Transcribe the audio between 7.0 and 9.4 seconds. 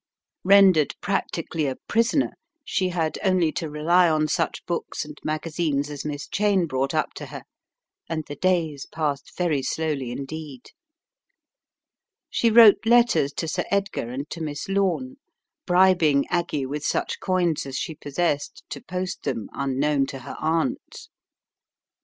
to her and the days passed